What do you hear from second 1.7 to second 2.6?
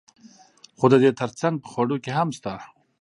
خوړو کې هم شته.